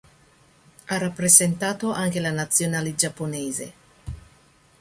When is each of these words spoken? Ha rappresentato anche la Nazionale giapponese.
Ha 0.87 0.97
rappresentato 0.97 1.91
anche 1.91 2.19
la 2.19 2.31
Nazionale 2.31 2.95
giapponese. 2.95 3.73